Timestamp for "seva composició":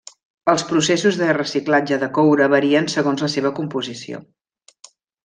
3.35-4.23